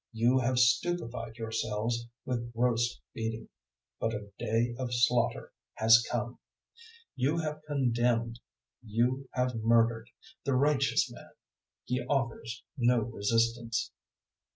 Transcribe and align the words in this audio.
You 0.11 0.39
have 0.39 0.57
stupefied 0.57 1.37
yourselves 1.37 2.07
with 2.25 2.51
gross 2.53 2.99
feeding; 3.13 3.49
but 3.99 4.15
a 4.15 4.31
day 4.39 4.73
of 4.79 4.89
slaughter 4.91 5.53
has 5.75 6.03
come. 6.11 6.39
005:006 6.39 6.39
You 7.17 7.37
have 7.37 7.61
condemned 7.67 8.39
you 8.83 9.29
have 9.33 9.57
murdered 9.63 10.09
the 10.43 10.55
righteous 10.55 11.07
man: 11.11 11.29
he 11.83 12.01
offers 12.09 12.63
no 12.75 13.01
resistance. 13.01 13.91